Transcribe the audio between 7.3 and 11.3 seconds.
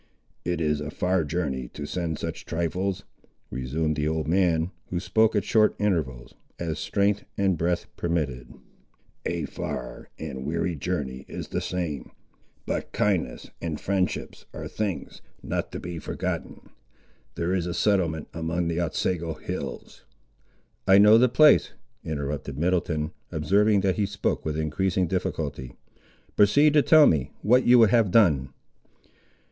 and breath permitted; "a far and weary journey